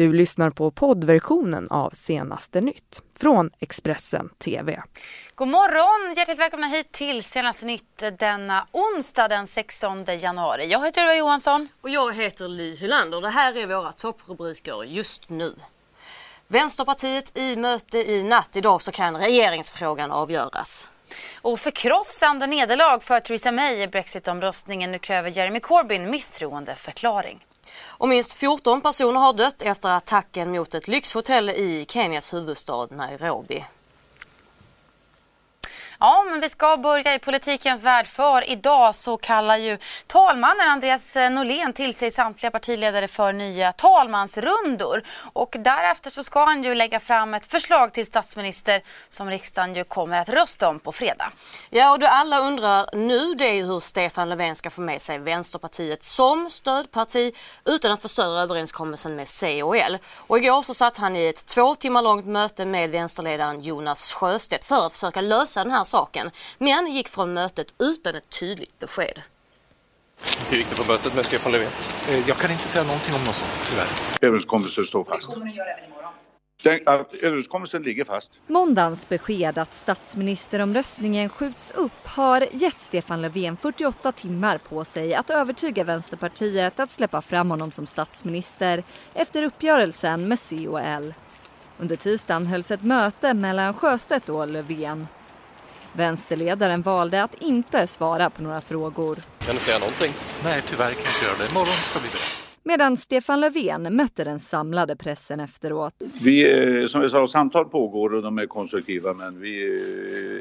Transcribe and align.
Du 0.00 0.12
lyssnar 0.12 0.50
på 0.50 0.70
poddversionen 0.70 1.70
av 1.70 1.90
Senaste 1.90 2.60
nytt 2.60 3.02
från 3.18 3.50
Expressen 3.58 4.28
TV. 4.28 4.82
God 5.34 5.48
morgon! 5.48 6.14
Hjärtligt 6.16 6.38
välkomna 6.38 6.66
hit 6.66 6.92
till 6.92 7.24
Senaste 7.24 7.66
nytt 7.66 8.02
denna 8.18 8.66
onsdag 8.72 9.28
den 9.28 9.46
16 9.46 10.04
januari. 10.04 10.66
Jag 10.66 10.84
heter 10.84 11.00
Ylva 11.00 11.14
Johansson. 11.14 11.68
Och 11.80 11.90
jag 11.90 12.14
heter 12.14 12.48
Ly 12.48 12.76
Hylander. 12.76 13.20
Det 13.20 13.28
här 13.28 13.56
är 13.56 13.66
våra 13.66 13.92
topprubriker 13.92 14.84
just 14.84 15.30
nu. 15.30 15.54
Vänsterpartiet 16.46 17.38
i 17.38 17.56
möte 17.56 17.98
i 17.98 18.22
natt. 18.22 18.56
Idag 18.56 18.82
så 18.82 18.92
kan 18.92 19.16
regeringsfrågan 19.16 20.10
avgöras. 20.10 20.88
Och 21.42 21.60
förkrossande 21.60 22.46
nederlag 22.46 23.00
för 23.00 23.20
Theresa 23.20 23.52
May 23.52 23.82
i 23.82 23.88
Brexitomröstningen. 23.88 24.92
Nu 24.92 24.98
kräver 24.98 25.30
Jeremy 25.30 25.60
Corbyn 25.60 26.10
misstroendeförklaring. 26.10 27.46
Och 27.86 28.08
minst 28.08 28.32
14 28.32 28.80
personer 28.80 29.20
har 29.20 29.32
dött 29.32 29.62
efter 29.62 29.88
attacken 29.88 30.50
mot 30.50 30.74
ett 30.74 30.88
lyxhotell 30.88 31.50
i 31.50 31.86
Kenyas 31.88 32.32
huvudstad 32.34 32.86
Nairobi. 32.90 33.64
Ja, 36.02 36.26
men 36.30 36.40
vi 36.40 36.48
ska 36.48 36.76
börja 36.76 37.14
i 37.14 37.18
politikens 37.18 37.82
värld 37.82 38.06
för 38.06 38.50
idag 38.50 38.94
så 38.94 39.16
kallar 39.16 39.56
ju 39.56 39.78
talmannen 40.06 40.68
Andreas 40.68 41.16
Norlén 41.16 41.72
till 41.72 41.94
sig 41.94 42.10
samtliga 42.10 42.50
partiledare 42.50 43.08
för 43.08 43.32
nya 43.32 43.72
talmansrundor. 43.72 45.02
Och 45.32 45.56
därefter 45.58 46.10
så 46.10 46.24
ska 46.24 46.44
han 46.44 46.64
ju 46.64 46.74
lägga 46.74 47.00
fram 47.00 47.34
ett 47.34 47.46
förslag 47.46 47.92
till 47.92 48.06
statsminister 48.06 48.82
som 49.08 49.30
riksdagen 49.30 49.74
ju 49.74 49.84
kommer 49.84 50.18
att 50.18 50.28
rösta 50.28 50.68
om 50.68 50.80
på 50.80 50.92
fredag. 50.92 51.32
Ja, 51.70 51.92
och 51.92 51.98
det 51.98 52.08
alla 52.08 52.38
undrar 52.38 52.88
nu 52.92 53.34
det 53.34 53.48
är 53.48 53.54
ju 53.54 53.66
hur 53.66 53.80
Stefan 53.80 54.28
Löfven 54.28 54.56
ska 54.56 54.70
få 54.70 54.80
med 54.80 55.02
sig 55.02 55.18
Vänsterpartiet 55.18 56.02
som 56.02 56.50
stödparti 56.50 57.32
utan 57.64 57.92
att 57.92 58.02
förstöra 58.02 58.42
överenskommelsen 58.42 59.16
med 59.16 59.28
C 59.28 59.62
och 59.62 59.76
L. 59.76 59.98
Och 60.26 60.38
igår 60.38 60.62
så 60.62 60.74
satt 60.74 60.96
han 60.96 61.16
i 61.16 61.26
ett 61.26 61.46
två 61.46 61.74
timmar 61.74 62.02
långt 62.02 62.26
möte 62.26 62.64
med 62.64 62.90
vänsterledaren 62.90 63.62
Jonas 63.62 64.12
Sjöstedt 64.12 64.64
för 64.64 64.86
att 64.86 64.92
försöka 64.92 65.20
lösa 65.20 65.64
den 65.64 65.72
här 65.72 65.84
saken, 65.90 66.30
men 66.58 66.92
gick 66.92 67.08
från 67.08 67.34
mötet 67.34 67.74
utan 67.78 68.14
ett 68.14 68.28
tydligt 68.40 68.78
besked. 68.78 69.22
Hur 70.48 70.58
gick 70.58 70.70
det 70.70 70.76
på 70.76 70.92
mötet 70.92 71.14
med 71.14 71.26
Stefan 71.26 71.52
Löfven? 71.52 71.72
Eh, 72.08 72.28
jag 72.28 72.36
kan 72.36 72.50
inte 72.50 72.68
säga 72.68 72.84
någonting 72.84 73.14
om 73.14 73.24
något 73.24 73.34
sånt, 73.34 73.50
tyvärr. 73.70 73.88
Överenskommelsen 74.20 74.84
står 74.84 75.04
fast. 75.04 75.30
Den, 76.62 76.80
överenskommelsen 77.22 77.82
ligger 77.82 78.04
fast. 78.04 78.30
Måndagens 78.46 79.08
besked 79.08 79.58
att 79.58 79.74
statsministeromröstningen 79.74 81.28
skjuts 81.28 81.70
upp 81.70 82.06
har 82.06 82.48
gett 82.52 82.80
Stefan 82.80 83.22
Löfven 83.22 83.56
48 83.56 84.12
timmar 84.12 84.58
på 84.58 84.84
sig 84.84 85.14
att 85.14 85.30
övertyga 85.30 85.84
Vänsterpartiet 85.84 86.80
att 86.80 86.90
släppa 86.90 87.22
fram 87.22 87.50
honom 87.50 87.72
som 87.72 87.86
statsminister 87.86 88.84
efter 89.14 89.42
uppgörelsen 89.42 90.28
med 90.28 90.38
C 90.38 90.68
och 90.68 90.80
L. 90.80 91.14
Under 91.78 91.96
tisdagen 91.96 92.46
hölls 92.46 92.70
ett 92.70 92.82
möte 92.82 93.34
mellan 93.34 93.74
Sjöstedt 93.74 94.28
och 94.28 94.48
Löfven. 94.48 95.06
Vänsterledaren 95.92 96.82
valde 96.82 97.22
att 97.22 97.34
inte 97.42 97.86
svara 97.86 98.30
på 98.30 98.42
några 98.42 98.60
frågor. 98.60 99.18
Kan 99.38 99.54
du 99.54 99.60
säga 99.60 99.78
någonting? 99.78 100.12
Nej, 100.44 100.62
tyvärr 100.66 100.92
kan 100.92 101.02
jag 101.04 101.12
inte 101.14 101.24
göra 101.24 101.38
det. 101.38 101.50
Imorgon 101.50 101.66
ska 101.66 102.00
bli 102.00 102.08
bra. 102.08 102.20
Medan 102.62 102.96
Stefan 102.96 103.40
Löfven 103.40 103.96
mötte 103.96 104.24
den 104.24 104.38
samlade 104.38 104.96
pressen 104.96 105.40
efteråt. 105.40 105.94
Vi, 106.22 106.80
eh, 106.80 106.86
som 106.86 107.02
jag 107.02 107.10
sa, 107.10 107.26
samtal 107.26 107.64
pågår 107.64 108.14
och 108.14 108.22
de 108.22 108.38
är 108.38 108.46
konstruktiva 108.46 109.14
men 109.14 109.40
vi, 109.40 109.80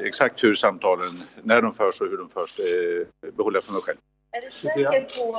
eh, 0.01 0.07
exakt 0.07 0.43
hur 0.43 0.53
samtalen, 0.53 1.23
när 1.43 1.61
de 1.61 1.73
förs 1.73 2.01
och 2.01 2.07
hur 2.07 2.17
de 2.17 2.29
förs, 2.29 2.55
det 2.55 3.37
behåller 3.37 3.57
jag 3.57 3.63
för 3.63 3.73
mig 3.73 3.81
själv. 3.81 3.97
Är 4.31 4.41
du 4.41 4.51
säker 4.51 5.21
på 5.21 5.35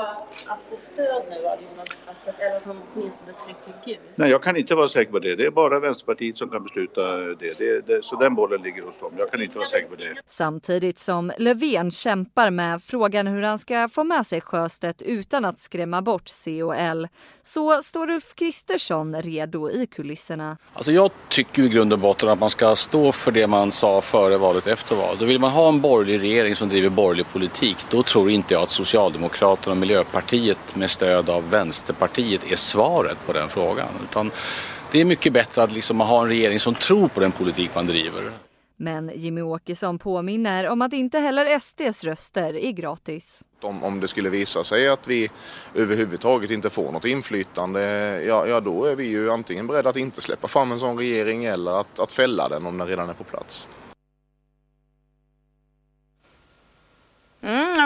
att 0.47 0.63
få 0.71 0.77
stöd 0.77 1.23
nu 1.31 1.47
av 1.47 1.59
Jonas 1.63 1.99
Sjöstedt 2.07 2.41
eller 2.41 2.57
att 2.57 2.65
han 2.65 2.83
åtminstone 2.95 3.33
trycker 3.33 3.85
gult? 3.85 4.01
Nej, 4.15 4.31
jag 4.31 4.43
kan 4.43 4.57
inte 4.57 4.75
vara 4.75 4.89
säker 4.89 5.13
på 5.13 5.19
det. 5.19 5.37
Det 5.37 5.47
är 5.47 5.51
bara 5.51 5.81
Vänsterpartiet 5.81 6.39
som 6.39 6.49
kan 6.51 6.63
besluta 6.63 7.17
det. 7.17 7.59
det, 7.59 7.87
det 7.87 8.05
så 8.05 8.17
den 8.17 8.35
bollen 8.35 8.63
ligger 8.63 8.83
hos 8.83 9.01
dem. 9.01 9.11
Jag 9.19 9.31
kan 9.31 9.43
inte 9.43 9.59
vara 9.59 9.67
säker 9.67 9.89
på 9.89 9.95
det. 9.95 10.15
Samtidigt 10.27 10.99
som 10.99 11.33
Löfven 11.39 11.91
kämpar 11.91 12.50
med 12.50 12.83
frågan 12.83 13.27
hur 13.27 13.43
han 13.43 13.59
ska 13.59 13.89
få 13.89 14.05
med 14.05 14.27
sig 14.27 14.41
Sjöstedt 14.41 15.03
utan 15.03 15.45
att 15.45 15.59
skrämma 15.61 16.03
bort 16.03 16.29
C 16.29 16.62
och 16.62 16.77
L 16.77 17.09
så 17.43 17.83
står 17.83 18.11
Ulf 18.11 18.34
Kristersson 18.34 19.23
redo 19.23 19.71
i 19.71 19.87
kulisserna. 19.87 20.56
Alltså 20.73 20.93
jag 20.93 21.11
tycker 21.29 21.62
i 21.62 21.69
grund 21.69 21.93
och 21.93 21.99
botten 21.99 22.29
att 22.29 22.41
man 22.41 22.50
ska 22.50 22.77
stå 22.77 23.12
för 23.12 23.33
det 23.33 23.47
man 23.47 23.73
sa 23.73 24.00
före 24.00 24.37
valet 24.37 24.67
efter 24.67 24.97
valet. 24.97 25.23
Vill 25.23 25.41
man 25.41 25.50
ha 25.50 25.69
en 25.69 25.81
borgerlig 25.81 26.21
regering 26.21 26.56
som 26.56 26.69
driver 26.69 26.89
borgerlig 26.89 27.33
politik 27.33 27.77
då 27.91 28.03
tror 28.03 28.31
inte 28.31 28.55
jag 28.55 28.62
att 28.62 28.80
Socialdemokraterna 28.81 29.73
och 29.73 29.77
Miljöpartiet 29.77 30.77
med 30.77 30.91
stöd 30.91 31.31
av 31.31 31.51
Vänsterpartiet 31.51 32.53
är 32.53 32.57
svaret 32.57 33.19
på 33.27 33.33
den 33.33 33.49
frågan. 33.49 33.89
Utan 34.11 34.31
det 34.93 35.01
är 35.01 35.05
mycket 35.05 35.33
bättre 35.33 35.63
att 35.63 35.73
liksom 35.73 36.01
ha 36.01 36.23
en 36.23 36.29
regering 36.29 36.61
som 36.61 36.75
tror 36.75 37.09
på 37.09 37.21
den 37.21 37.33
politik 37.33 37.71
man 37.75 37.87
driver. 37.87 38.33
Men 38.77 39.11
Jimmy 39.15 39.43
Åkesson 39.43 39.99
påminner 39.99 40.69
om 40.69 40.83
att 40.83 40.93
inte 40.93 41.19
heller 41.19 41.59
SDs 41.59 42.05
röster 42.05 42.57
är 42.57 42.71
gratis. 42.71 43.45
Om, 43.63 43.85
om 43.85 44.01
det 44.01 44.09
skulle 44.09 44.31
visa 44.31 44.65
sig 44.65 44.89
att 44.89 45.09
vi 45.09 45.31
överhuvudtaget 45.75 46.51
inte 46.51 46.71
får 46.71 46.93
något 46.93 47.05
inflytande, 47.05 47.83
ja, 48.27 48.47
ja 48.47 48.61
då 48.61 48.85
är 48.85 48.97
vi 48.97 49.05
ju 49.05 49.31
antingen 49.31 49.67
beredda 49.67 49.91
att 49.91 49.97
inte 49.97 50.21
släppa 50.21 50.49
fram 50.49 50.73
en 50.73 50.79
sån 50.79 50.99
regering 50.99 51.45
eller 51.45 51.81
att, 51.81 51.99
att 51.99 52.12
fälla 52.12 52.49
den 52.49 52.67
om 52.67 52.79
den 52.79 52.87
redan 52.87 53.09
är 53.09 53.15
på 53.15 53.25
plats. 53.25 53.69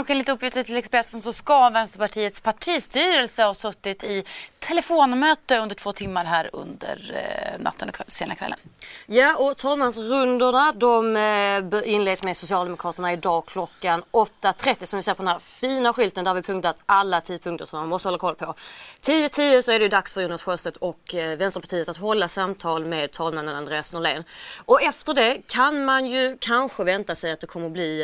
Och 0.04 0.10
enligt 0.10 0.28
uppgifter 0.28 0.62
till 0.62 0.76
Expressen 0.76 1.20
så 1.20 1.32
ska 1.32 1.70
Vänsterpartiets 1.70 2.40
partistyrelse 2.40 3.42
ha 3.42 3.54
suttit 3.54 4.04
i 4.04 4.24
telefonmöte 4.58 5.58
under 5.58 5.74
två 5.74 5.92
timmar 5.92 6.24
här 6.24 6.50
under 6.52 7.12
eh, 7.14 7.62
natten 7.62 7.88
och 7.88 7.96
sena 8.08 8.34
kvällen. 8.34 8.58
Ja, 9.06 9.36
och 9.36 9.56
talmansrundorna 9.56 10.72
de 10.72 11.16
eh, 11.16 11.94
inleds 11.94 12.22
med 12.22 12.36
Socialdemokraterna 12.36 13.12
idag 13.12 13.46
klockan 13.46 14.02
8.30 14.12 14.84
som 14.84 14.96
vi 14.96 15.02
ser 15.02 15.14
på 15.14 15.22
den 15.22 15.32
här 15.32 15.38
fina 15.38 15.92
skylten 15.92 16.24
där 16.24 16.34
vi 16.34 16.42
punktat 16.42 16.76
alla 16.86 17.20
tidpunkter 17.20 17.66
som 17.66 17.78
man 17.78 17.88
måste 17.88 18.08
hålla 18.08 18.18
koll 18.18 18.34
på. 18.34 18.54
10.10 19.00 19.62
så 19.62 19.72
är 19.72 19.78
det 19.78 19.88
dags 19.88 20.14
för 20.14 20.20
Jonas 20.20 20.42
Sjöstedt 20.42 20.76
och 20.76 21.14
eh, 21.14 21.38
Vänsterpartiet 21.38 21.88
att 21.88 21.96
hålla 21.96 22.28
samtal 22.28 22.84
med 22.84 23.10
talmannen 23.10 23.54
Andreas 23.54 23.94
Norlén. 23.94 24.24
Och 24.64 24.82
efter 24.82 25.14
det 25.14 25.42
kan 25.46 25.84
man 25.84 26.06
ju 26.06 26.36
kanske 26.40 26.84
vänta 26.84 27.14
sig 27.14 27.32
att 27.32 27.40
det 27.40 27.46
kommer 27.46 27.66
att 27.66 27.72
bli 27.72 28.02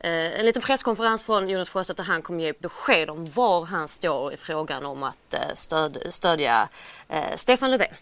eh, 0.00 0.10
eh, 0.10 0.40
en 0.40 0.46
liten 0.46 0.62
presskonferens 0.62 1.22
från 1.22 1.41
Jonas 1.48 1.70
Sjöstedt 1.70 1.96
där 1.96 2.04
han 2.04 2.22
kommer 2.22 2.40
ge 2.40 2.52
besked 2.52 3.10
om 3.10 3.30
var 3.34 3.64
han 3.64 3.88
står 3.88 4.32
i 4.32 4.36
frågan 4.36 4.86
om 4.86 5.02
att 5.02 5.34
eh, 5.34 5.54
stöd, 5.54 5.98
stödja 6.10 6.68
eh, 7.08 7.36
Stefan 7.36 7.70
Löfven. 7.70 7.94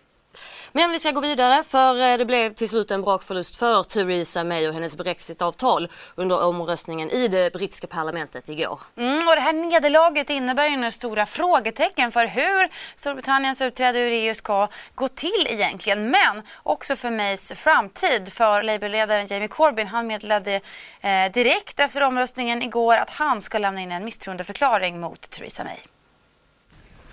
Men 0.72 0.92
vi 0.92 1.00
ska 1.00 1.10
gå 1.10 1.20
vidare 1.20 1.64
för 1.68 2.12
eh, 2.12 2.18
det 2.18 2.24
blev 2.24 2.54
till 2.54 2.68
slut 2.68 2.91
en 2.91 3.02
brakförlust 3.02 3.56
för 3.56 3.82
Theresa 3.82 4.44
May 4.44 4.68
och 4.68 4.74
hennes 4.74 4.96
brexitavtal 4.96 5.88
under 6.14 6.44
omröstningen 6.44 7.10
i 7.10 7.28
det 7.28 7.52
brittiska 7.52 7.86
parlamentet 7.86 8.48
igår. 8.48 8.80
Mm, 8.96 9.28
och 9.28 9.34
det 9.34 9.41
här 9.41 9.52
nederlaget 9.52 10.30
innebär 10.30 10.68
ju 10.68 10.76
nu 10.76 10.92
stora 10.92 11.26
frågetecken 11.26 12.12
för 12.12 12.26
hur 12.26 12.68
Storbritanniens 12.96 13.60
utträde 13.60 13.98
ur 13.98 14.10
EU 14.10 14.34
ska 14.34 14.68
gå 14.94 15.08
till 15.08 15.46
egentligen. 15.48 16.10
Men 16.10 16.42
också 16.62 16.97
för 16.97 17.10
Mays 17.10 17.52
framtid. 17.52 18.32
För 18.32 18.62
Labourledaren 18.62 19.26
Jamie 19.26 19.48
Corbyn 19.48 19.86
han 19.86 20.06
meddelade 20.06 20.60
eh, 21.00 21.32
direkt 21.32 21.80
efter 21.80 22.02
omröstningen 22.02 22.62
igår 22.62 22.97
att 22.97 23.10
han 23.10 23.41
ska 23.41 23.58
lämna 23.58 23.80
in 23.80 23.92
en 23.92 24.04
misstroendeförklaring 24.04 25.00
mot 25.00 25.30
Theresa 25.30 25.64
May. 25.64 25.78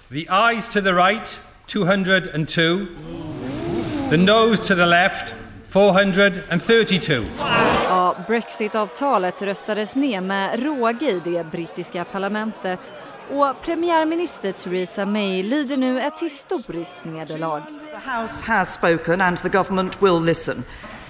The 0.09 0.31
eyes 0.31 0.67
to 0.67 0.81
the 0.81 0.91
right 0.91 1.39
202. 1.67 2.87
The 4.09 4.17
nose 4.17 4.67
to 4.67 4.75
the 4.75 4.85
left 4.85 5.33
432. 5.69 7.23
Ja, 7.89 8.15
Brexit-avtalet 8.27 9.41
röstades 9.41 9.95
ner 9.95 10.21
med 10.21 10.63
råge 10.63 11.05
i 11.05 11.21
det 11.23 11.51
brittiska 11.51 12.03
parlamentet 12.03 12.79
och 13.31 13.61
premiärminister 13.61 14.51
Theresa 14.51 15.05
May 15.05 15.43
lider 15.43 15.77
nu 15.77 16.01
ett 16.01 16.19
historiskt 16.21 16.97
nederlag. 17.03 17.61
The 17.91 18.11
House 18.11 18.45
has 18.45 18.73
spoken 18.73 19.21
and 19.21 19.37
the 19.37 19.49
government 19.49 20.01
will 20.01 20.23
listen. 20.23 20.63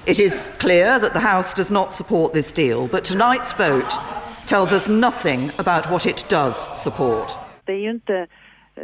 It 0.06 0.20
is 0.20 0.52
clear 0.58 1.00
that 1.00 1.14
the 1.14 1.20
House 1.20 1.58
does 1.58 1.72
not 1.72 1.94
support 1.94 2.34
this 2.34 2.52
deal, 2.52 2.88
but 2.92 3.04
tonight's 3.04 3.58
vote 3.58 3.96
tells 4.46 4.72
us 4.72 4.90
nothing 4.90 5.52
about 5.58 5.92
what 5.92 6.06
it 6.06 6.30
does 6.30 6.70
support. 6.84 7.38
Det 7.66 7.72
är 7.72 7.78
ju 7.78 7.92
inte 7.92 8.28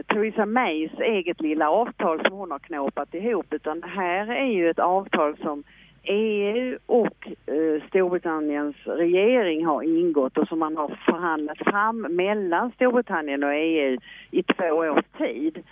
Theresa 0.08 0.46
Mays 0.46 0.92
eget 1.00 1.42
lilla 1.42 1.70
avtal 1.70 2.22
som 2.24 2.38
hon 2.38 2.52
har 2.52 2.60
knåpat 2.60 3.14
ihop 3.14 3.54
utan 3.54 3.80
det 3.80 3.88
här 3.88 4.28
är 4.28 4.46
ju 4.46 4.70
ett 4.70 4.80
avtal 4.80 5.38
som 5.38 5.64
EU 6.04 6.78
och 6.86 7.28
eh, 7.46 7.88
Storbritanniens 7.88 8.76
regering 8.86 9.66
har 9.66 9.84
ingått 9.84 10.38
och 10.38 10.48
som 10.48 10.60
man 10.60 10.78
har 10.78 11.00
förhandlat 11.06 11.58
fram 11.58 12.02
mellan 12.02 12.72
Storbritannien 12.72 13.44
och 13.44 13.54
EU 13.54 13.98
i 14.32 14.44
två 14.44 14.66
års 14.66 15.06
tid. 15.18 15.64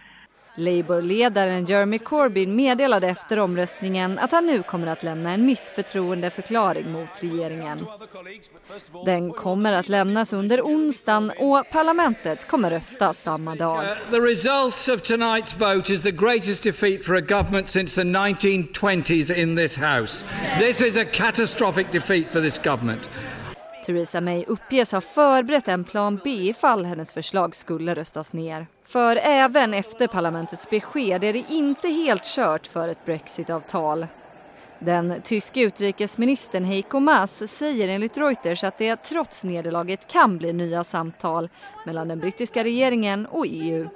Labour-ledaren 0.55 1.65
Jeremy 1.65 1.97
Corbyn 1.97 2.55
meddelade 2.55 3.07
efter 3.07 3.39
omröstningen 3.39 4.19
att 4.19 4.31
han 4.31 4.45
nu 4.45 4.63
kommer 4.63 4.87
att 4.87 5.03
lämna 5.03 5.31
en 5.31 5.45
missförtroendeförklaring 5.45 6.91
mot 6.91 7.09
regeringen. 7.19 7.85
Den 9.05 9.31
kommer 9.31 9.73
att 9.73 9.89
lämnas 9.89 10.33
under 10.33 10.61
onsdagen 10.61 11.31
och 11.37 11.69
parlamentet 11.71 12.47
kommer 12.47 12.69
rösta 12.69 13.13
samma 13.13 13.55
dag. 13.55 13.83
The 14.11 14.19
results 14.19 14.87
of 14.89 15.01
tonight's 15.01 15.75
vote 15.75 15.93
is 15.93 16.01
the 16.03 16.11
greatest 16.11 16.63
defeat 16.63 17.05
for 17.05 17.15
a 17.15 17.21
government 17.21 17.67
since 17.67 18.01
the 18.01 18.07
1920s 18.07 19.37
in 19.37 19.55
this 19.55 19.77
house. 19.77 20.25
This 20.59 20.81
is 20.81 20.97
a 20.97 21.05
catastrophic 21.05 21.91
defeat 21.91 22.27
for 22.31 22.41
this 22.41 22.57
government. 22.63 23.09
Theresa 23.85 24.21
May 24.21 24.45
uppges 24.47 24.91
ha 24.91 25.01
förberett 25.01 25.67
en 25.67 25.83
plan 25.83 26.19
B 26.23 26.29
ifall 26.29 26.85
hennes 26.85 27.13
förslag 27.13 27.55
skulle 27.55 27.95
röstas 27.95 28.33
ner. 28.33 28.67
För 28.91 29.15
även 29.15 29.73
efter 29.73 30.07
parlamentets 30.07 30.69
besked 30.69 31.23
är 31.23 31.33
det 31.33 31.45
inte 31.49 31.87
helt 31.87 32.23
kört 32.23 32.67
för 32.67 32.87
ett 32.87 33.05
brexitavtal. 33.05 34.07
Den 34.79 35.21
tyske 35.23 35.61
utrikesministern 35.61 36.63
Heiko 36.63 36.99
Maas 36.99 37.51
säger 37.51 37.87
enligt 37.87 38.17
Reuters 38.17 38.63
att 38.63 38.77
det 38.77 38.95
trots 38.95 39.43
nederlaget 39.43 40.07
kan 40.07 40.37
bli 40.37 40.53
nya 40.53 40.83
samtal 40.83 41.49
mellan 41.85 42.07
den 42.07 42.19
brittiska 42.19 42.63
regeringen 42.63 43.25
och 43.25 43.45
EU. 43.47 43.89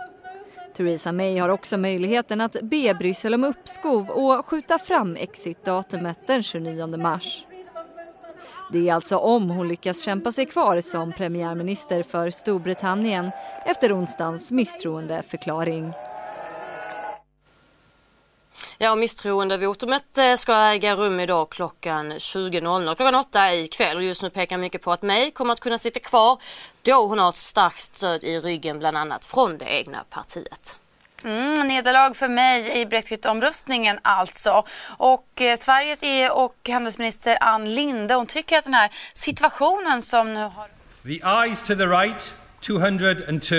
Theresa 0.77 1.11
May 1.11 1.37
har 1.37 1.49
också 1.49 1.77
möjligheten 1.77 2.41
att 2.41 2.55
be 2.61 2.95
Bryssel 2.99 3.33
om 3.33 3.43
uppskov 3.43 4.09
och 4.09 4.45
skjuta 4.45 4.79
fram 4.79 5.15
exitdatumet 5.15 6.19
den 6.27 6.43
29 6.43 6.97
mars. 6.97 7.45
Det 8.71 8.89
är 8.89 8.93
alltså 8.93 9.17
om 9.17 9.49
hon 9.49 9.67
lyckas 9.67 10.01
kämpa 10.01 10.31
sig 10.31 10.45
kvar 10.45 10.81
som 10.81 11.11
premiärminister 11.11 12.03
för 12.03 12.29
Storbritannien 12.31 13.31
efter 13.65 13.97
onsdagens 13.97 14.51
misstroendeförklaring. 14.51 15.93
Ja, 18.77 18.95
misstroendevotumet 18.95 20.17
eh, 20.17 20.35
ska 20.35 20.53
äga 20.55 20.95
rum 20.95 21.19
idag 21.19 21.49
klockan 21.49 22.13
20.00, 22.13 22.95
klockan 22.95 23.15
8 23.15 23.53
ikväll 23.53 23.97
och 23.97 24.03
just 24.03 24.23
nu 24.23 24.29
pekar 24.29 24.57
mycket 24.57 24.81
på 24.81 24.91
att 24.91 25.01
May 25.01 25.31
kommer 25.31 25.53
att 25.53 25.59
kunna 25.59 25.79
sitta 25.79 25.99
kvar 25.99 26.41
då 26.81 27.07
hon 27.07 27.19
har 27.19 27.29
ett 27.29 27.35
starkt 27.35 27.81
stöd 27.81 28.23
i 28.23 28.39
ryggen 28.39 28.79
bland 28.79 28.97
annat 28.97 29.25
från 29.25 29.57
det 29.57 29.65
egna 29.65 30.03
partiet. 30.09 30.79
Mm, 31.25 31.67
nederlag 31.67 32.13
för 32.13 32.27
mig 32.27 32.81
i 32.81 32.85
brexitomröstningen 32.85 33.97
alltså. 34.01 34.63
Och 34.97 35.41
eh, 35.41 35.55
Sveriges 35.55 36.03
EU 36.03 36.31
och 36.31 36.69
handelsminister 36.69 37.37
Ann 37.41 37.75
Linde 37.75 38.13
hon 38.13 38.25
tycker 38.25 38.57
att 38.57 38.63
den 38.63 38.73
här 38.73 38.91
situationen 39.13 40.01
som 40.01 40.33
nu 40.33 40.39
har... 40.39 40.67
The 41.03 41.21
eyes 41.43 41.61
to 41.61 41.75
the 41.75 41.85
right, 41.85 42.33
202. 42.61 43.55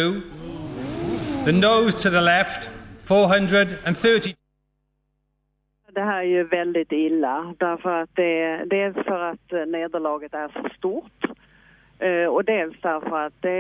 The 1.45 1.53
nose 1.53 1.99
to 2.03 2.11
the 2.11 2.21
left, 2.21 2.71
430. 3.09 4.35
Det 5.95 6.01
här 6.01 6.19
är 6.19 6.23
ju 6.23 6.45
väldigt 6.45 6.93
illa 6.93 7.55
därför 7.59 8.03
att 8.03 8.11
det, 8.15 8.65
dels 8.71 8.95
för 8.95 9.21
att 9.21 9.69
nederlaget 9.69 10.35
är 10.35 10.49
så 10.49 10.69
stort 10.79 11.26
Eh, 11.99 12.27
och 12.27 12.45
dels 12.45 12.81
därför 12.83 13.27
att 13.27 13.35
det 13.41 13.51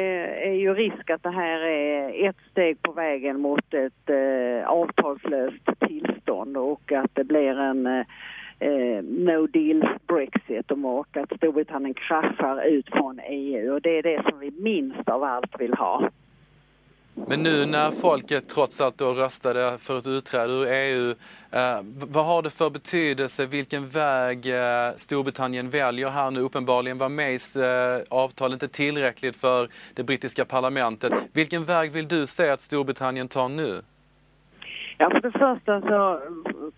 är 0.48 0.54
ju 0.54 0.74
risk 0.74 1.10
att 1.10 1.22
det 1.22 1.30
här 1.30 1.60
är 1.60 2.28
ett 2.28 2.36
steg 2.50 2.82
på 2.82 2.92
vägen 2.92 3.40
mot 3.40 3.74
ett 3.74 4.10
eh, 4.10 4.68
avtalslöst 4.68 5.68
tillstånd 5.78 6.56
och 6.56 6.92
att 6.92 7.10
det 7.14 7.24
blir 7.24 7.58
en 7.58 7.86
eh, 7.86 8.04
eh 8.58 9.02
no 9.02 9.46
deal 9.46 9.88
Brexit 10.06 10.70
och 10.70 11.16
att 11.16 11.36
Storbritannien 11.36 11.94
kraschar 11.94 12.64
ut 12.64 12.88
från 12.88 13.20
EU 13.28 13.74
och 13.74 13.80
det 13.80 13.98
är 13.98 14.02
det 14.02 14.22
som 14.30 14.38
vi 14.38 14.50
minst 14.50 15.08
av 15.08 15.22
allt 15.22 15.60
vill 15.60 15.74
ha. 15.74 16.10
Men 17.28 17.42
nu 17.42 17.66
när 17.66 17.90
folket 17.90 18.48
trots 18.48 18.80
allt 18.80 18.98
då 18.98 19.12
röstade 19.12 19.78
för 19.78 19.98
ett 19.98 20.06
utträde 20.06 20.52
ur 20.52 20.66
EU, 20.66 21.10
eh, 21.50 21.80
vad 22.08 22.26
har 22.26 22.42
det 22.42 22.50
för 22.50 22.70
betydelse 22.70 23.46
vilken 23.46 23.88
väg 23.88 24.46
eh, 24.46 24.92
Storbritannien 24.96 25.70
väljer 25.70 26.10
här 26.10 26.30
nu? 26.30 26.40
Uppenbarligen 26.40 26.98
var 26.98 27.08
Mays 27.08 27.56
eh, 27.56 28.02
avtal 28.10 28.52
inte 28.52 28.68
tillräckligt 28.68 29.36
för 29.36 29.68
det 29.94 30.02
brittiska 30.02 30.44
parlamentet. 30.44 31.12
Vilken 31.32 31.64
väg 31.64 31.92
vill 31.92 32.08
du 32.08 32.26
se 32.26 32.48
att 32.48 32.60
Storbritannien 32.60 33.28
tar 33.28 33.48
nu? 33.48 33.82
Ja, 34.98 35.10
för 35.10 35.20
det 35.20 35.32
första 35.32 35.80
så 35.80 36.20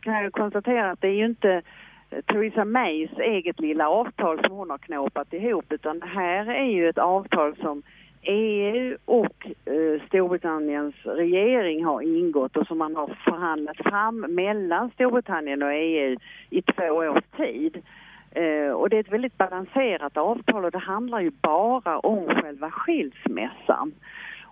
kan 0.00 0.14
jag 0.14 0.32
konstatera 0.32 0.90
att 0.90 1.00
det 1.00 1.08
är 1.08 1.12
ju 1.12 1.26
inte 1.26 1.62
eh, 2.10 2.20
Theresa 2.26 2.64
Mays 2.64 3.10
eget 3.18 3.60
lilla 3.60 3.88
avtal 3.88 4.40
som 4.40 4.56
hon 4.56 4.70
har 4.70 4.78
knåpat 4.78 5.32
ihop 5.32 5.72
utan 5.72 5.98
det 5.98 6.06
här 6.06 6.50
är 6.50 6.70
ju 6.70 6.88
ett 6.88 6.98
avtal 6.98 7.56
som 7.56 7.82
EU 8.22 8.96
och 9.04 9.46
eh, 9.46 10.06
Storbritanniens 10.06 10.94
regering 11.04 11.84
har 11.84 12.02
ingått 12.02 12.56
och 12.56 12.66
som 12.66 12.78
man 12.78 12.96
har 12.96 13.18
förhandlat 13.24 13.76
fram 13.76 14.20
mellan 14.20 14.90
Storbritannien 14.90 15.62
och 15.62 15.72
EU 15.72 16.16
i 16.50 16.62
två 16.62 16.84
års 16.84 17.24
tid. 17.36 17.82
Eh, 18.30 18.70
och 18.70 18.90
det 18.90 18.96
är 18.96 19.00
ett 19.00 19.12
väldigt 19.12 19.38
balanserat 19.38 20.16
avtal 20.16 20.64
och 20.64 20.70
det 20.70 20.78
handlar 20.78 21.20
ju 21.20 21.30
bara 21.30 21.98
om 21.98 22.26
själva 22.26 22.70
skilsmässan. 22.70 23.92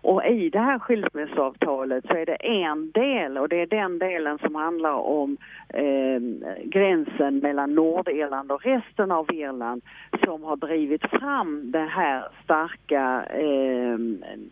Och 0.06 0.26
i 0.26 0.50
det 0.50 0.58
här 0.58 0.78
skilsmässoavtalet 0.78 2.06
så 2.06 2.12
är 2.16 2.26
det 2.26 2.34
en 2.34 2.90
del 2.90 3.38
och 3.38 3.48
det 3.48 3.60
är 3.60 3.66
den 3.66 3.98
delen 3.98 4.38
som 4.38 4.54
handlar 4.54 4.92
om 4.92 5.36
eh, 5.68 6.20
gränsen 6.64 7.38
mellan 7.38 7.74
Nordirland 7.74 8.52
och 8.52 8.64
resten 8.64 9.10
av 9.10 9.32
Irland 9.32 9.82
som 10.24 10.42
har 10.42 10.56
drivit 10.56 11.02
fram 11.10 11.70
den 11.70 11.88
här 11.88 12.28
starka 12.44 13.24
eh, 13.24 13.98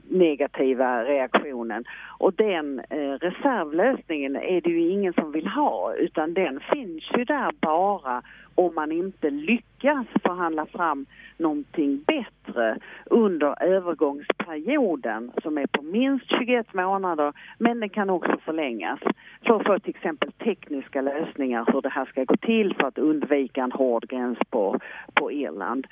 negativa 0.08 1.04
reaktionen. 1.04 1.84
Och 2.18 2.34
den 2.34 2.80
eh, 2.90 3.12
reservlösningen 3.12 4.36
är 4.36 4.60
det 4.60 4.70
ju 4.70 4.88
ingen 4.90 5.12
som 5.12 5.32
vill 5.32 5.46
ha 5.46 5.94
utan 5.94 6.34
den 6.34 6.60
finns 6.60 7.04
ju 7.16 7.24
där 7.24 7.50
bara 7.60 8.22
om 8.54 8.74
man 8.74 8.92
inte 8.92 9.30
lyckas 9.30 10.06
förhandla 10.22 10.66
fram 10.66 11.06
någonting 11.36 12.04
bättre 12.06 12.78
under 13.04 13.62
övergångsperioden 13.62 15.32
som 15.42 15.58
är 15.58 15.66
på 15.66 15.82
minst 15.82 16.26
21 16.28 16.74
månader 16.74 17.32
men 17.58 17.80
den 17.80 17.88
kan 17.88 18.10
också 18.10 18.36
förlängas 18.44 19.00
för 19.46 19.56
att 19.56 19.66
få 19.66 19.78
till 19.78 19.94
exempel 19.96 20.32
tekniska 20.32 21.00
lösningar 21.00 21.64
hur 21.72 21.82
det 21.82 21.88
här 21.88 22.04
ska 22.04 22.24
gå 22.24 22.36
till 22.36 22.74
för 22.74 22.86
att 22.86 22.98
undvika 22.98 23.62
en 23.62 23.72
hård 23.72 24.08
gräns 24.08 24.38
på, 24.50 24.80
på 25.14 25.32
Irland. 25.32 25.86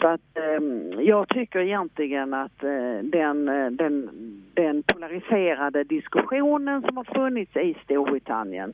Så 0.00 0.06
att 0.06 0.20
eh, 0.34 1.00
jag 1.00 1.28
tycker 1.28 1.60
egentligen 1.60 2.34
att 2.34 2.64
eh, 2.64 2.98
den, 3.02 3.48
eh, 3.48 3.70
den, 3.70 4.10
den 4.54 4.82
polariserade 4.82 5.84
diskussionen 5.84 6.82
som 6.82 6.96
har 6.96 7.04
funnits 7.04 7.56
i 7.56 7.76
Storbritannien 7.84 8.72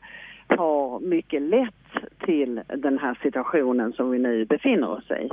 har 0.49 1.01
mycket 1.01 1.43
lätt 1.43 1.82
till 2.25 2.63
den 2.67 2.99
här 2.99 3.19
situationen 3.23 3.93
som 3.93 4.11
vi 4.11 4.19
nu 4.19 4.45
befinner 4.45 4.91
oss 4.91 5.11
i. 5.11 5.29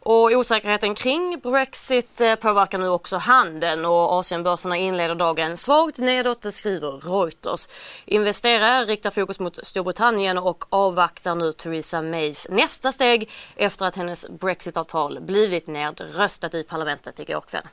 Och 0.00 0.30
osäkerheten 0.30 0.94
kring 0.94 1.40
Brexit 1.42 2.20
eh, 2.20 2.34
påverkar 2.34 2.78
nu 2.78 2.88
också 2.88 3.16
handeln 3.16 3.84
och 3.84 4.18
Asienbörserna 4.18 4.76
inleder 4.76 5.14
dagen 5.14 5.56
svagt 5.56 5.98
nedåt, 5.98 6.42
det 6.42 6.52
skriver 6.52 6.90
Reuters. 6.90 7.68
Investerare 8.04 8.84
riktar 8.84 9.10
fokus 9.10 9.40
mot 9.40 9.66
Storbritannien 9.66 10.38
och 10.38 10.64
avvaktar 10.70 11.34
nu 11.34 11.52
Theresa 11.52 12.02
Mays 12.02 12.46
nästa 12.50 12.92
steg 12.92 13.30
efter 13.56 13.86
att 13.86 13.96
hennes 13.96 14.28
Brexitavtal 14.28 15.18
blivit 15.20 15.66
nedröstat 15.66 16.54
i 16.54 16.62
parlamentet 16.64 17.20
igår 17.20 17.40
kväll. 17.40 17.66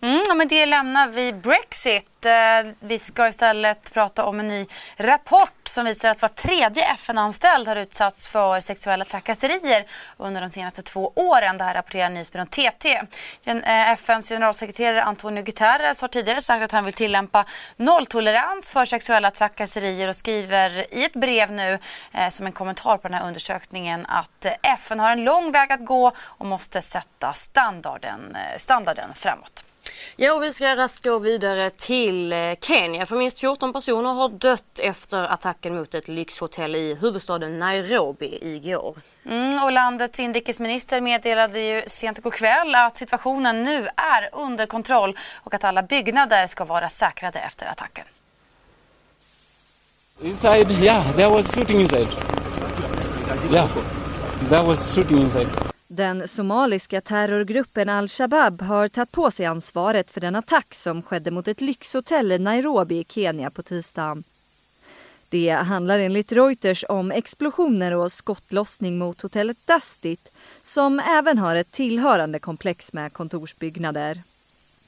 Mm, 0.00 0.38
med 0.38 0.48
det 0.48 0.66
lämnar 0.66 1.08
vi 1.08 1.32
Brexit. 1.32 2.24
Eh, 2.24 2.72
vi 2.80 2.98
ska 2.98 3.28
istället 3.28 3.92
prata 3.94 4.24
om 4.24 4.40
en 4.40 4.48
ny 4.48 4.66
rapport 4.96 5.65
som 5.68 5.84
visar 5.84 6.10
att 6.10 6.22
var 6.22 6.28
tredje 6.28 6.84
FN-anställd 6.84 7.68
har 7.68 7.76
utsatts 7.76 8.28
för 8.28 8.60
sexuella 8.60 9.04
trakasserier 9.04 9.84
under 10.16 10.40
de 10.40 10.50
senaste 10.50 10.82
två 10.82 11.12
åren. 11.14 11.58
Det 11.58 11.64
här 11.64 11.74
rapporterar 11.74 12.10
nyhetsbyrån 12.10 12.46
TT. 12.46 13.00
Eh, 13.44 13.90
FNs 13.90 14.28
generalsekreterare 14.28 15.02
Antonio 15.02 15.42
Guterres 15.42 16.00
har 16.00 16.08
tidigare 16.08 16.42
sagt 16.42 16.64
att 16.64 16.72
han 16.72 16.84
vill 16.84 16.94
tillämpa 16.94 17.44
nolltolerans 17.76 18.70
för 18.70 18.84
sexuella 18.84 19.30
trakasserier 19.30 20.08
och 20.08 20.16
skriver 20.16 20.94
i 20.94 21.04
ett 21.04 21.14
brev 21.14 21.52
nu 21.52 21.78
eh, 22.12 22.28
som 22.28 22.46
en 22.46 22.52
kommentar 22.52 22.98
på 22.98 23.08
den 23.08 23.14
här 23.18 23.26
undersökningen 23.26 24.06
att 24.06 24.44
eh, 24.44 24.52
FN 24.62 25.00
har 25.00 25.12
en 25.12 25.24
lång 25.24 25.52
väg 25.52 25.72
att 25.72 25.84
gå 25.84 26.12
och 26.18 26.46
måste 26.46 26.82
sätta 26.82 27.32
standarden, 27.32 28.36
eh, 28.36 28.58
standarden 28.58 29.14
framåt. 29.14 29.64
Ja, 30.16 30.38
vi 30.38 30.52
ska 30.52 30.76
raskt 30.76 31.04
gå 31.04 31.18
vidare 31.18 31.70
till 31.70 32.32
eh, 32.32 32.38
Kenya 32.60 33.06
för 33.06 33.16
minst 33.16 33.38
14 33.38 33.72
personer 33.72 34.12
har 34.12 34.28
dött 34.28 34.78
efter 34.78 35.24
attacken 35.32 35.74
mot 35.74 35.94
ett 35.94 36.08
lyxhotell 36.08 36.76
i 36.76 36.94
huvudstaden 36.94 37.58
Nairobi 37.58 38.38
igår. 38.42 38.96
Mm, 39.26 39.62
och 39.62 39.72
landets 39.72 40.20
inrikesminister 40.20 41.00
meddelade 41.00 41.60
ju 41.60 41.82
sent 41.86 42.22
igår 42.22 42.30
kväll 42.30 42.74
att 42.74 42.96
situationen 42.96 43.62
nu 43.62 43.88
är 43.96 44.28
under 44.32 44.66
kontroll 44.66 45.16
och 45.42 45.54
att 45.54 45.64
alla 45.64 45.82
byggnader 45.82 46.46
ska 46.46 46.64
vara 46.64 46.88
säkrade 46.88 47.38
efter 47.38 47.66
attacken. 47.66 48.04
Inside, 50.22 50.70
yeah, 50.70 51.16
there 51.16 51.28
was 51.28 51.54
shooting 51.54 51.80
inside. 51.80 52.08
Yeah, 53.52 53.68
there 54.48 54.62
was 54.62 54.94
shooting 54.94 55.18
inside. 55.18 55.65
Den 55.96 56.28
somaliska 56.28 57.00
terrorgruppen 57.00 57.88
al-Shabab 57.88 58.62
har 58.62 58.88
tagit 58.88 59.12
på 59.12 59.30
sig 59.30 59.46
ansvaret 59.46 60.10
för 60.10 60.20
den 60.20 60.36
attack 60.36 60.74
som 60.74 61.02
skedde 61.02 61.30
mot 61.30 61.48
ett 61.48 61.60
lyxhotell 61.60 62.32
i 62.32 62.38
Nairobi 62.38 62.98
i 62.98 63.04
Kenya 63.08 63.50
på 63.50 63.62
tisdagen. 63.62 64.24
Det 65.28 65.50
handlar 65.50 65.98
enligt 65.98 66.32
Reuters 66.32 66.84
om 66.88 67.10
explosioner 67.10 67.92
och 67.92 68.12
skottlossning 68.12 68.98
mot 68.98 69.22
hotellet 69.22 69.56
Dustit 69.66 70.32
som 70.62 71.00
även 71.00 71.38
har 71.38 71.56
ett 71.56 71.72
tillhörande 71.72 72.38
komplex 72.38 72.92
med 72.92 73.12
kontorsbyggnader. 73.12 74.22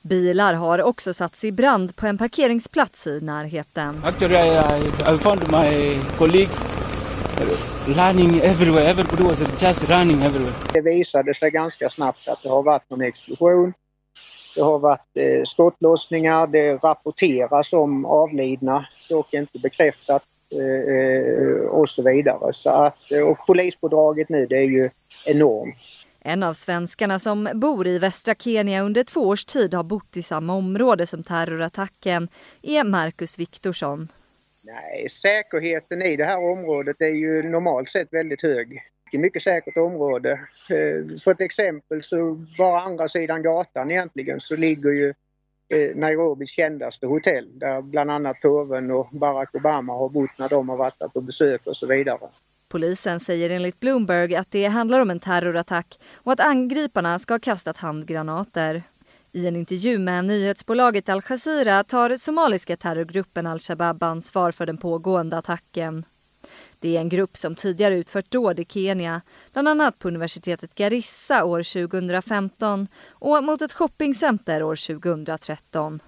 Bilar 0.02 0.54
har 0.54 0.82
också 0.82 1.14
satts 1.14 1.44
i 1.44 1.52
brand 1.52 1.96
på 1.96 2.06
en 2.06 2.18
parkeringsplats 2.18 3.06
i 3.06 3.20
närheten. 3.20 4.02
Actually, 4.04 4.36
I, 4.36 5.14
I 5.14 5.18
found 5.18 5.50
my 5.50 6.00
colleagues 6.18 6.66
running 7.86 8.40
everywhere. 8.40 8.84
Everybody 8.90 9.22
was 9.22 9.62
just 9.62 9.90
running 9.90 10.22
everywhere. 10.22 10.54
Det 10.72 10.80
visade 10.80 11.34
sig 11.34 11.50
ganska 11.50 11.90
snabbt 11.90 12.28
att 12.28 12.42
det 12.42 12.48
har 12.48 12.62
varit 12.62 12.90
någon 12.90 13.00
explosion. 13.00 13.72
Det 14.54 14.60
har 14.62 14.78
varit 14.78 15.16
eh, 15.16 15.44
skottlossningar, 15.44 16.46
det 16.46 16.76
rapporteras 16.76 17.72
om 17.72 18.04
avlidna, 18.04 18.86
dock 19.08 19.34
inte 19.34 19.58
bekräftat 19.58 20.22
eh, 20.52 20.94
eh 20.94 21.68
och 21.68 21.88
så 21.88 22.02
vidare. 22.02 22.52
Så 22.52 22.70
att, 22.70 23.12
eh, 23.12 23.22
och 23.22 23.46
polispådraget 23.46 24.28
nu 24.28 24.46
det 24.46 24.56
är 24.56 24.66
ju 24.66 24.90
enormt. 25.26 25.76
En 26.20 26.42
av 26.42 26.52
svenskarna 26.52 27.18
som 27.18 27.48
bor 27.54 27.86
i 27.86 27.98
västra 27.98 28.34
Kenya 28.34 28.82
under 28.82 29.04
två 29.04 29.20
års 29.20 29.44
tid 29.44 29.74
har 29.74 29.84
bott 29.84 30.16
i 30.16 30.22
samma 30.22 30.54
område 30.54 31.06
som 31.06 31.22
terrorattacken 31.22 32.28
är 32.62 32.84
Marcus 32.84 33.38
Viktorsson. 33.38 34.08
Nej, 34.72 35.08
säkerheten 35.08 36.02
i 36.02 36.16
det 36.16 36.24
här 36.24 36.38
området 36.38 37.00
är 37.00 37.14
ju 37.14 37.42
normalt 37.42 37.90
sett 37.90 38.12
väldigt 38.12 38.42
hög. 38.42 38.82
Det 39.10 39.16
är 39.16 39.20
Mycket 39.20 39.42
säkert 39.42 39.76
område. 39.76 40.30
Eh, 40.70 41.20
för 41.24 41.30
ett 41.30 41.40
exempel 41.40 42.02
så 42.02 42.46
bara 42.58 42.80
andra 42.80 43.08
sidan 43.08 43.42
gatan 43.42 43.90
egentligen 43.90 44.40
så 44.40 44.56
ligger 44.56 44.90
ju 44.90 45.14
eh, 45.74 45.96
Nairobis 45.96 46.50
kändaste 46.50 47.06
hotell 47.06 47.58
där 47.58 47.82
bland 47.82 48.10
annat 48.10 48.40
påven 48.40 48.90
och 48.90 49.08
Barack 49.12 49.54
Obama 49.54 49.92
har 49.92 50.08
bott 50.08 50.38
när 50.38 50.48
de 50.48 50.68
har 50.68 50.76
varit 50.76 50.98
där 50.98 51.08
på 51.08 51.20
besök 51.20 51.66
och 51.66 51.76
så 51.76 51.86
vidare. 51.86 52.28
Polisen 52.68 53.20
säger 53.20 53.50
enligt 53.50 53.80
Bloomberg 53.80 54.36
att 54.36 54.50
det 54.50 54.66
handlar 54.66 55.00
om 55.00 55.10
en 55.10 55.20
terrorattack 55.20 55.98
och 56.14 56.32
att 56.32 56.40
angriparna 56.40 57.18
ska 57.18 57.34
ha 57.34 57.38
kastat 57.38 57.76
handgranater. 57.76 58.82
I 59.32 59.46
en 59.46 59.56
intervju 59.56 59.98
med 59.98 60.24
nyhetsbolaget 60.24 61.08
Al 61.08 61.22
Jazeera 61.28 61.84
tar 61.84 62.16
somaliska 62.16 62.76
terrorgruppen 62.76 63.46
al-Shabab 63.46 64.02
ansvar 64.02 64.52
för 64.52 64.66
den 64.66 64.78
pågående 64.78 65.38
attacken. 65.38 66.04
Det 66.78 66.96
är 66.96 67.00
en 67.00 67.08
grupp 67.08 67.36
som 67.36 67.54
tidigare 67.54 67.98
utfört 67.98 68.30
dåd 68.30 68.60
i 68.60 68.64
Kenya, 68.64 69.20
bland 69.52 69.68
annat 69.68 69.98
på 69.98 70.08
universitetet 70.08 70.74
Garissa 70.74 71.44
år 71.44 71.88
2015 71.88 72.88
och 73.08 73.44
mot 73.44 73.62
ett 73.62 73.72
shoppingcenter 73.72 74.62
år 74.62 74.76
2013. 75.00 76.00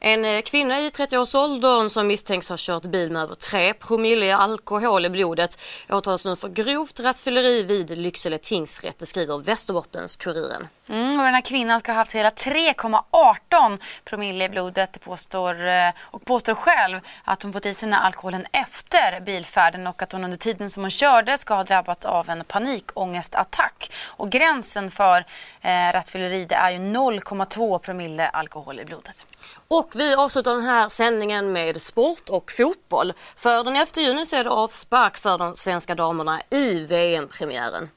En 0.00 0.24
eh, 0.24 0.42
kvinna 0.42 0.80
i 0.80 0.88
30-årsåldern 0.88 1.88
som 1.88 2.06
misstänks 2.06 2.48
ha 2.48 2.56
kört 2.58 2.86
bil 2.86 3.10
med 3.10 3.22
över 3.22 3.34
3 3.34 3.74
promille 3.74 4.36
alkohol 4.36 5.06
i 5.06 5.10
blodet 5.10 5.58
åtalas 5.88 6.24
nu 6.24 6.36
för 6.36 6.48
grovt 6.48 7.00
rattfylleri 7.00 7.62
vid 7.62 7.98
Lycksele 7.98 8.38
tingsrätt, 8.38 8.98
det 8.98 9.06
skriver 9.06 9.38
Västerbottens-Kuriren. 9.38 10.66
Mm, 10.88 11.18
och 11.18 11.24
den 11.24 11.34
här 11.34 11.40
kvinnan 11.40 11.80
ska 11.80 11.92
ha 11.92 11.96
haft 11.96 12.12
hela 12.12 12.30
3,18 12.30 13.78
promille 14.04 14.44
i 14.44 14.48
blodet 14.48 15.00
påstår, 15.00 15.66
eh, 15.66 15.90
och 16.00 16.24
påstår 16.24 16.54
själv 16.54 17.00
att 17.24 17.42
hon 17.42 17.52
fått 17.52 17.66
i 17.66 17.74
sig 17.74 17.92
alkoholen 17.92 18.46
efter 18.52 19.20
bilfärden 19.20 19.86
och 19.86 20.02
att 20.02 20.12
hon 20.12 20.24
under 20.24 20.36
tiden 20.36 20.70
som 20.70 20.82
hon 20.82 20.90
körde 20.90 21.38
ska 21.38 21.54
ha 21.54 21.64
drabbats 21.64 22.06
av 22.06 22.30
en 22.30 22.44
panikångestattack. 22.44 23.92
Och 24.06 24.30
gränsen 24.30 24.90
för 24.90 25.24
eh, 25.60 25.92
rattfylleri 25.92 26.46
är 26.50 26.70
ju 26.70 26.78
0,2 26.78 27.78
promille 27.78 28.28
alkohol 28.28 28.80
i 28.80 28.84
blodet. 28.84 29.26
Och 29.68 29.90
vi 29.94 30.14
avslutar 30.14 30.54
den 30.54 30.64
här 30.64 30.88
sändningen 30.88 31.52
med 31.52 31.82
sport 31.82 32.28
och 32.28 32.52
fotboll. 32.52 33.12
För 33.36 33.64
den 33.64 33.76
11 33.76 33.86
juni 33.96 34.26
så 34.26 34.36
är 34.36 34.44
det 34.44 34.50
avspark 34.50 35.16
för 35.16 35.38
de 35.38 35.54
svenska 35.54 35.94
damerna 35.94 36.40
i 36.50 36.80
VM-premiären. 36.80 37.90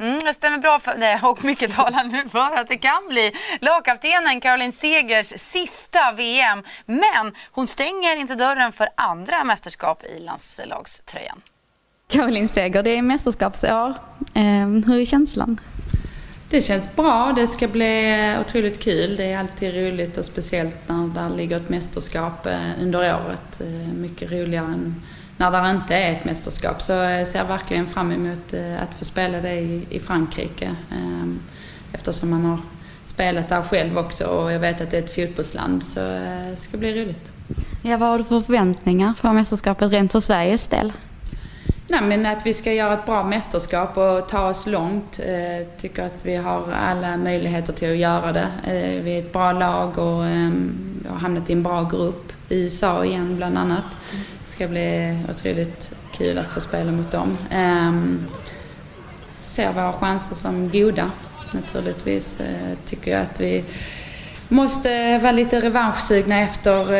Mm, 0.00 0.18
det 0.18 0.34
stämmer 0.34 0.58
bra 0.58 0.78
för 0.78 0.94
det 0.98 1.20
och 1.22 1.44
mycket 1.44 1.74
talar 1.74 2.04
nu 2.04 2.28
för 2.28 2.54
att 2.54 2.68
det 2.68 2.76
kan 2.76 3.08
bli 3.08 3.32
lagkaptenen 3.60 4.40
Caroline 4.40 4.72
Segers 4.72 5.32
sista 5.36 6.12
VM. 6.16 6.62
Men 6.86 7.32
hon 7.52 7.66
stänger 7.66 8.16
inte 8.16 8.34
dörren 8.34 8.72
för 8.72 8.88
andra 8.94 9.44
mästerskap 9.44 10.02
i 10.04 10.20
landslagströjan. 10.20 11.40
Caroline 12.08 12.48
Seger, 12.48 12.82
det 12.82 12.96
är 12.96 13.02
mästerskapsår. 13.02 13.94
Eh, 14.34 14.68
hur 14.86 15.00
är 15.00 15.04
känslan? 15.04 15.60
Det 16.50 16.62
känns 16.62 16.96
bra. 16.96 17.32
Det 17.36 17.46
ska 17.46 17.68
bli 17.68 18.34
otroligt 18.40 18.80
kul. 18.80 19.16
Det 19.16 19.32
är 19.32 19.38
alltid 19.38 19.74
roligt 19.74 20.18
och 20.18 20.24
speciellt 20.24 20.88
när 20.88 21.30
det 21.30 21.36
ligger 21.36 21.56
ett 21.56 21.68
mästerskap 21.68 22.46
eh, 22.46 22.82
under 22.82 22.98
året. 22.98 23.60
Eh, 23.60 23.92
mycket 23.94 24.32
roligare 24.32 24.66
än 24.66 25.02
när 25.38 25.62
det 25.62 25.70
inte 25.70 25.94
är 25.94 26.12
ett 26.12 26.24
mästerskap. 26.24 26.82
Så 26.82 26.92
jag 26.92 27.28
ser 27.28 27.44
verkligen 27.44 27.86
fram 27.86 28.12
emot 28.12 28.54
eh, 28.54 28.82
att 28.82 28.98
få 28.98 29.04
spela 29.04 29.40
det 29.40 29.56
i 29.90 30.00
Frankrike. 30.06 30.76
Eftersom 31.92 32.30
man 32.30 32.44
har 32.44 32.58
spelat 33.04 33.48
där 33.48 33.62
själv 33.62 33.98
också 33.98 34.24
och 34.24 34.52
jag 34.52 34.60
vet 34.60 34.80
att 34.80 34.90
det 34.90 34.98
är 34.98 35.02
ett 35.02 35.14
fotbollsland. 35.14 35.82
Så 35.82 36.00
det 36.00 36.56
ska 36.58 36.76
bli 36.76 37.02
roligt. 37.02 37.32
Ja, 37.82 37.96
vad 37.96 38.08
har 38.08 38.18
du 38.18 38.24
för 38.24 38.40
förväntningar 38.40 39.14
på 39.20 39.32
mästerskapet 39.32 39.92
rent 39.92 40.12
för 40.12 40.20
Sveriges 40.20 40.68
del? 40.68 40.92
Nej, 41.90 42.02
men 42.02 42.26
att 42.26 42.46
vi 42.46 42.54
ska 42.54 42.72
göra 42.72 42.94
ett 42.94 43.06
bra 43.06 43.24
mästerskap 43.24 43.96
och 43.96 44.28
ta 44.28 44.48
oss 44.48 44.66
långt. 44.66 45.20
Jag 45.26 45.60
eh, 45.60 45.66
tycker 45.80 46.06
att 46.06 46.26
vi 46.26 46.36
har 46.36 46.72
alla 46.72 47.16
möjligheter 47.16 47.72
till 47.72 47.90
att 47.90 47.96
göra 47.96 48.32
det. 48.32 48.48
Eh, 48.64 49.02
vi 49.02 49.14
är 49.14 49.18
ett 49.18 49.32
bra 49.32 49.52
lag 49.52 49.98
och 49.98 50.24
ehm, 50.24 50.72
vi 51.02 51.08
har 51.08 51.16
hamnat 51.16 51.50
i 51.50 51.52
en 51.52 51.62
bra 51.62 51.82
grupp. 51.82 52.32
USA 52.48 53.04
igen 53.04 53.36
bland 53.36 53.58
annat. 53.58 53.84
Ska 54.58 54.68
bli 54.68 55.18
otroligt 55.30 55.90
kul 56.12 56.38
att 56.38 56.46
få 56.46 56.60
spela 56.60 56.92
mot 56.92 57.10
dem. 57.10 57.38
Ehm, 57.50 58.26
ser 59.36 59.72
våra 59.72 59.92
chanser 59.92 60.34
som 60.34 60.70
goda 60.70 61.10
naturligtvis. 61.52 62.40
Eh, 62.40 62.76
tycker 62.84 63.10
jag 63.10 63.20
att 63.20 63.40
vi 63.40 63.64
måste 64.48 65.18
vara 65.18 65.32
lite 65.32 65.60
revanschsugna 65.60 66.40
efter 66.40 66.92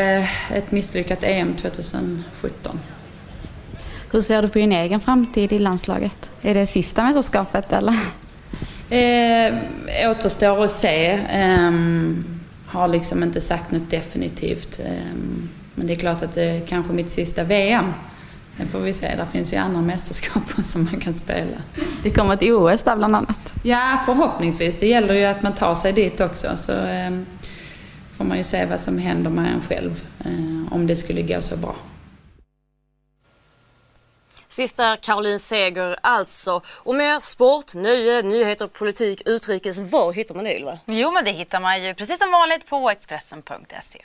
ett 0.55 0.73
misslyckat 0.73 1.25
EM 1.25 1.55
2017. 1.55 2.81
Hur 4.13 4.21
ser 4.21 4.43
du 4.43 4.49
på 4.49 4.59
din 4.59 4.73
egen 4.73 5.01
framtid 5.01 5.53
i 5.53 5.59
landslaget? 5.59 6.31
Är 6.43 6.55
det 6.55 6.67
sista 6.67 7.05
mästerskapet 7.05 7.73
eller? 7.73 7.97
Eh, 8.91 10.11
återstår 10.11 10.65
att 10.65 10.71
se. 10.71 11.07
Eh, 11.11 11.73
har 12.67 12.89
liksom 12.89 13.23
inte 13.23 13.41
sagt 13.41 13.71
något 13.71 13.91
definitivt. 13.91 14.81
Eh, 14.85 15.58
men 15.79 15.87
det 15.87 15.93
är 15.93 15.99
klart 15.99 16.23
att 16.23 16.35
det 16.35 16.43
är 16.43 16.67
kanske 16.67 16.93
mitt 16.93 17.11
sista 17.11 17.45
VM. 17.45 17.93
Sen 18.57 18.69
får 18.69 18.79
vi 18.79 18.93
se, 18.93 19.17
där 19.17 19.25
finns 19.25 19.53
ju 19.53 19.57
andra 19.57 19.81
mästerskap 19.81 20.43
som 20.65 20.85
man 20.85 21.01
kan 21.01 21.15
spela. 21.15 21.57
Det 22.03 22.11
kommer 22.11 22.35
ett 22.35 22.43
OS 22.43 22.83
där 22.83 22.97
bland 22.97 23.17
annat? 23.17 23.55
Ja, 23.63 24.01
förhoppningsvis. 24.07 24.79
Det 24.79 24.87
gäller 24.87 25.15
ju 25.15 25.25
att 25.25 25.43
man 25.43 25.53
tar 25.53 25.75
sig 25.75 25.93
dit 25.93 26.21
också. 26.21 26.57
Så 26.57 26.73
eh, 26.73 27.11
får 28.13 28.25
man 28.25 28.39
ju 28.39 28.45
se 28.45 28.65
vad 28.65 28.81
som 28.81 28.99
händer 28.99 29.31
med 29.31 29.53
en 29.53 29.61
själv. 29.61 30.05
Eh, 30.25 30.73
om 30.73 30.87
det 30.87 30.97
skulle 30.97 31.23
gå 31.23 31.41
så 31.41 31.57
bra. 31.57 31.75
Sista 34.49 34.97
Caroline 34.97 35.39
Seger 35.39 35.97
alltså. 36.01 36.61
Och 36.67 36.95
mer 36.95 37.21
sport, 37.21 37.75
nöje, 37.75 38.23
nyheter, 38.23 38.67
politik, 38.67 39.23
utrikes. 39.27 39.79
Var 39.79 40.13
hittar 40.13 40.35
man 40.35 40.45
det 40.45 40.57
Ylva? 40.57 40.79
Jo 40.87 41.11
men 41.11 41.25
det 41.25 41.31
hittar 41.31 41.61
man 41.61 41.85
ju 41.85 41.95
precis 41.95 42.19
som 42.19 42.31
vanligt 42.31 42.67
på 42.67 42.91
Expressen.se. 42.91 44.05